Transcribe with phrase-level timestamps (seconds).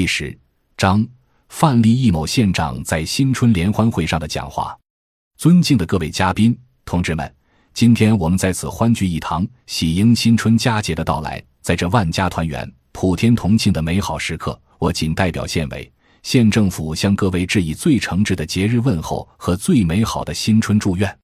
[0.00, 0.34] 第十
[0.78, 1.06] 章：
[1.50, 4.74] 范蠡易某县长在新春联欢会上的讲话。
[5.36, 7.34] 尊敬的各位嘉宾、同志们，
[7.74, 11.44] 今天我们在此欢聚一堂，喜迎新春佳节的到来。
[11.60, 15.92] 在这万家团圆、普天同庆的美好时刻，我谨代表县委、
[16.22, 21.18] 县政府向各位致以最诚挚的节日问候和最美好的新春祝愿。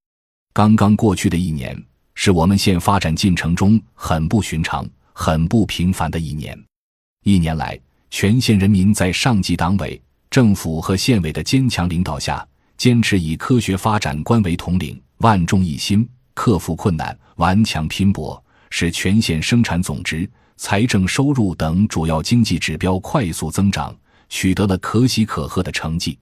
[0.52, 1.82] 刚刚过去的一年，
[2.14, 6.62] 是我们县发展进程中很不寻常、很不平凡的一年。
[7.24, 10.00] 一年来，全县人民在上级党委、
[10.30, 23.94] 政府和县委的坚强领导下，坚持以科学发展观为统领，万众一心，克服困难，顽强拼搏，使全县生产总值、财政收入等主要经济指标快速增长，
[24.28, 26.18] 取得了可喜可贺的成绩。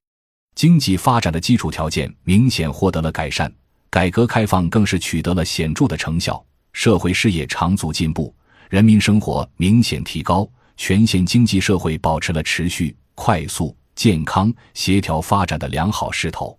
[0.55, 3.53] 经济发展的基础条件明显获得了改善，
[3.91, 8.34] 改革开放更是取得了显著的成效，社会事业长足进步，
[8.70, 10.48] 人民生活明显提高。
[10.77, 16.56] 全县经济社会保持了持续、快速、健康、协调发展的良好势头。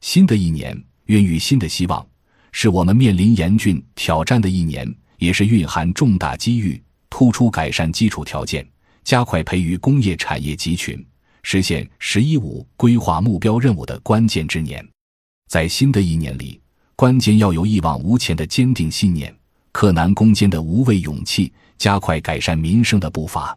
[0.00, 2.06] 新的一年孕育新的希望，
[2.52, 8.66] 是我们面临严峻挑战的一年，也是蕴含重大机遇、突出改善基础条件、
[9.04, 11.04] 加快培育工业产业集群、
[11.42, 14.86] 实现“十一五”规划目标任务的关键之年。
[15.48, 16.60] 在新的一年里，
[16.96, 19.34] 关键要有一往无前的坚定信念。
[19.72, 23.56] 克难攻坚的无畏勇气，加快改善民生的步伐。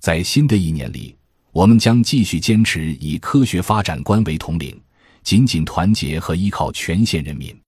[0.00, 1.16] 在新的一年里，
[1.52, 4.78] 我们将继续坚持以科学发展观为统领，
[5.22, 7.58] 紧紧团结和依靠全县人民，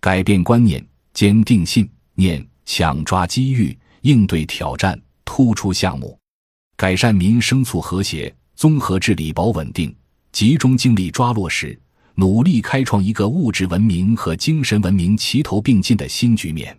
[0.00, 6.18] 改变观念，坚定信念，抢抓机遇，应对挑战，突出项目，
[6.76, 9.94] 改善民生，促和谐，综合治理，保稳定，
[10.30, 11.78] 集中精力抓落实，
[12.14, 16.78] 努力开创一个物质文明和精神文明齐头并进的新局面。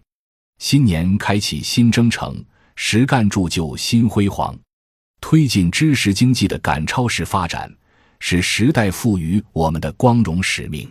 [0.58, 2.44] 新年开启新征程，
[2.76, 4.58] 实干铸就新辉煌，
[5.20, 7.72] 推进知识经济的赶超式发展，
[8.20, 10.90] 是时代赋予我们的光荣使命。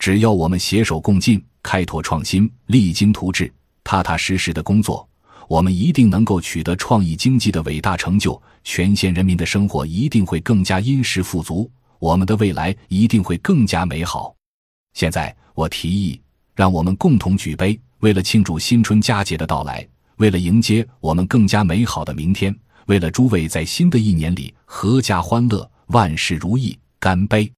[0.00, 3.52] 只要我们携手共进，开拓创新，励精图治，
[3.84, 5.08] 踏踏实实的工作，
[5.48, 8.40] 我们一定能够取得创意经济的伟大成就。
[8.64, 11.70] 全县人民的生活一定会更加殷实富足，
[12.00, 14.34] 我们的未来一定会更加美好。
[14.92, 16.20] 现在，我提议，
[16.54, 17.80] 让我们共同举杯。
[18.00, 19.86] 为了庆祝新春佳节的到来，
[20.16, 22.54] 为了迎接我们更加美好的明天，
[22.86, 27.50] 为了诸位在新的一年里阖家欢乐、万事如意，干杯！